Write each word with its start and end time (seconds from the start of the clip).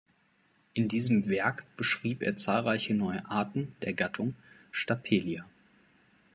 In 0.73 0.87
diesem 0.87 1.29
Werk 1.29 1.63
beschrieb 1.77 2.23
er 2.23 2.35
zahlreiche 2.35 2.95
neue 2.95 3.23
Arten 3.29 3.75
der 3.83 3.93
Gattung 3.93 4.33
"Stapelia". 4.71 5.45